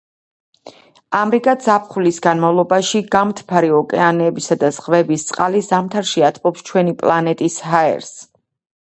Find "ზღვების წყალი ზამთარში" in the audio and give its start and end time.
4.81-6.29